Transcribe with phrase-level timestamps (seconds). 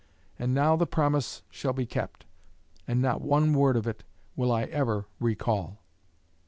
[0.39, 2.25] And now the promise shall be kept,
[2.87, 4.03] and not one word of it
[4.35, 5.83] will I ever recall."